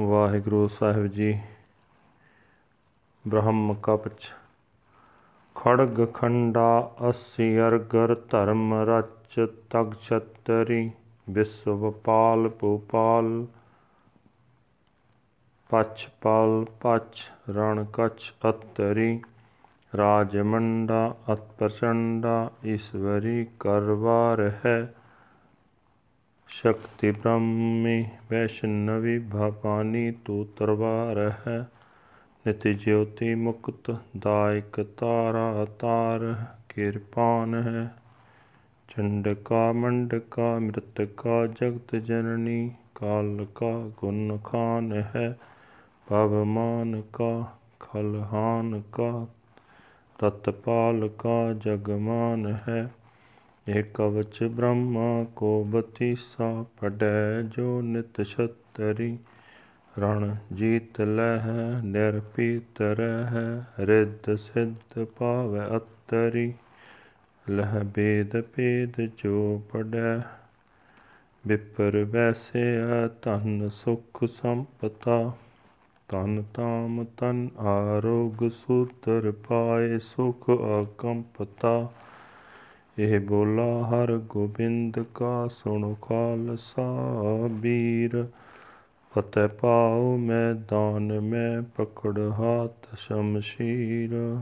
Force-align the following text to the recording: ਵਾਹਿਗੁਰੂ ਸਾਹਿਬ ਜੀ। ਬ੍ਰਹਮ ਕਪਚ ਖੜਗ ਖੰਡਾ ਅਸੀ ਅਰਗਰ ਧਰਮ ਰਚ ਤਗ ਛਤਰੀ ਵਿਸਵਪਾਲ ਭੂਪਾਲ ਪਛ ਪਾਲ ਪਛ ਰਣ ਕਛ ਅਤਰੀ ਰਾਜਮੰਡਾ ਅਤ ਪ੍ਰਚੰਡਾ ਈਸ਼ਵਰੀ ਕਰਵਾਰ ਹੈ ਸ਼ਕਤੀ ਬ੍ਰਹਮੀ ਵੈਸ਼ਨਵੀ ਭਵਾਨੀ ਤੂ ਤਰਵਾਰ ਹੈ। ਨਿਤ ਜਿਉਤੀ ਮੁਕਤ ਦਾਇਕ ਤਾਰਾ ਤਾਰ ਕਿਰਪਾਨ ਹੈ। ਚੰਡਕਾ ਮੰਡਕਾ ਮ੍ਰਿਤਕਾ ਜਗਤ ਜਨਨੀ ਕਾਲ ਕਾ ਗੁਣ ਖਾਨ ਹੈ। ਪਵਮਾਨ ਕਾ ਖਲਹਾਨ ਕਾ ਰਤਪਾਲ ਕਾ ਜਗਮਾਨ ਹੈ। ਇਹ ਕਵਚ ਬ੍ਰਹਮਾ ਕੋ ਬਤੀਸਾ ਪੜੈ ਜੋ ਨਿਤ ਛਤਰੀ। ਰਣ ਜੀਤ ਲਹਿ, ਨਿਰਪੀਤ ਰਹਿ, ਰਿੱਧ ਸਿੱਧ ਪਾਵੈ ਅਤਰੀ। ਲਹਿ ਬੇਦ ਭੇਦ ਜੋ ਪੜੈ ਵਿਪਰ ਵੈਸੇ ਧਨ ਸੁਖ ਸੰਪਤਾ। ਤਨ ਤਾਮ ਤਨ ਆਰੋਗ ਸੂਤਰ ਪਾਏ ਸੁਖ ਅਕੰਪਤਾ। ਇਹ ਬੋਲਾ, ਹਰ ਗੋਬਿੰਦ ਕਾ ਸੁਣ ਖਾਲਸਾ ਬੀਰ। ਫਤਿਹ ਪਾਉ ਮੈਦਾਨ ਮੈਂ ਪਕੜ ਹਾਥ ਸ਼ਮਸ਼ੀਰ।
ਵਾਹਿਗੁਰੂ 0.00 0.66
ਸਾਹਿਬ 0.70 1.06
ਜੀ। 1.08 1.32
ਬ੍ਰਹਮ 3.24 3.72
ਕਪਚ 3.82 4.30
ਖੜਗ 5.56 6.00
ਖੰਡਾ 6.14 6.68
ਅਸੀ 7.10 7.48
ਅਰਗਰ 7.60 8.14
ਧਰਮ 8.30 8.74
ਰਚ 8.88 9.38
ਤਗ 9.70 9.92
ਛਤਰੀ 10.02 10.90
ਵਿਸਵਪਾਲ 11.26 12.48
ਭੂਪਾਲ 12.60 13.44
ਪਛ 15.70 16.06
ਪਾਲ 16.22 16.64
ਪਛ 16.80 17.20
ਰਣ 17.50 17.84
ਕਛ 17.92 18.32
ਅਤਰੀ 18.50 19.20
ਰਾਜਮੰਡਾ 19.92 21.02
ਅਤ 21.32 21.42
ਪ੍ਰਚੰਡਾ 21.58 22.50
ਈਸ਼ਵਰੀ 22.66 23.44
ਕਰਵਾਰ 23.60 24.40
ਹੈ 24.64 24.78
ਸ਼ਕਤੀ 26.50 27.10
ਬ੍ਰਹਮੀ 27.10 28.06
ਵੈਸ਼ਨਵੀ 28.30 29.18
ਭਵਾਨੀ 29.18 30.10
ਤੂ 30.10 30.44
ਤਰਵਾਰ 30.44 31.32
ਹੈ। 31.48 31.68
ਨਿਤ 32.46 32.68
ਜਿਉਤੀ 32.68 33.34
ਮੁਕਤ 33.34 33.96
ਦਾਇਕ 34.18 34.86
ਤਾਰਾ 34.98 35.64
ਤਾਰ 35.78 36.44
ਕਿਰਪਾਨ 36.68 37.54
ਹੈ। 37.54 37.94
ਚੰਡਕਾ 38.88 39.72
ਮੰਡਕਾ 39.72 40.58
ਮ੍ਰਿਤਕਾ 40.58 41.46
ਜਗਤ 41.46 41.96
ਜਨਨੀ 41.96 42.70
ਕਾਲ 42.94 43.46
ਕਾ 43.54 43.90
ਗੁਣ 43.96 44.38
ਖਾਨ 44.38 44.92
ਹੈ। 45.16 45.38
ਪਵਮਾਨ 46.06 47.02
ਕਾ 47.12 47.46
ਖਲਹਾਨ 47.80 48.82
ਕਾ 48.92 49.26
ਰਤਪਾਲ 50.24 51.08
ਕਾ 51.08 51.52
ਜਗਮਾਨ 51.52 52.58
ਹੈ। 52.68 52.90
ਇਹ 53.70 53.82
ਕਵਚ 53.94 54.44
ਬ੍ਰਹਮਾ 54.44 55.24
ਕੋ 55.36 55.64
ਬਤੀਸਾ 55.64 56.64
ਪੜੈ 56.80 57.42
ਜੋ 57.42 57.80
ਨਿਤ 57.80 58.22
ਛਤਰੀ। 58.22 59.18
ਰਣ 59.98 60.34
ਜੀਤ 60.54 61.00
ਲਹਿ, 61.00 61.82
ਨਿਰਪੀਤ 61.84 62.82
ਰਹਿ, 62.82 63.60
ਰਿੱਧ 63.86 64.34
ਸਿੱਧ 64.36 65.04
ਪਾਵੈ 65.04 65.76
ਅਤਰੀ। 65.76 66.54
ਲਹਿ 67.50 67.84
ਬੇਦ 67.84 68.40
ਭੇਦ 68.40 69.08
ਜੋ 69.18 69.62
ਪੜੈ 69.72 70.18
ਵਿਪਰ 71.46 72.04
ਵੈਸੇ 72.04 72.64
ਧਨ 73.22 73.68
ਸੁਖ 73.68 74.24
ਸੰਪਤਾ। 74.24 75.32
ਤਨ 76.08 76.42
ਤਾਮ 76.54 77.04
ਤਨ 77.04 77.48
ਆਰੋਗ 77.58 78.48
ਸੂਤਰ 78.48 79.32
ਪਾਏ 79.48 79.98
ਸੁਖ 79.98 80.50
ਅਕੰਪਤਾ। 80.50 81.92
ਇਹ 82.98 83.20
ਬੋਲਾ, 83.20 83.82
ਹਰ 83.82 84.16
ਗੋਬਿੰਦ 84.16 85.04
ਕਾ 85.14 85.48
ਸੁਣ 85.48 85.94
ਖਾਲਸਾ 85.94 86.92
ਬੀਰ। 87.50 88.26
ਫਤਿਹ 89.12 89.48
ਪਾਉ 89.48 90.16
ਮੈਦਾਨ 90.16 91.20
ਮੈਂ 91.20 91.62
ਪਕੜ 91.62 92.18
ਹਾਥ 92.18 92.96
ਸ਼ਮਸ਼ੀਰ। 92.96 94.38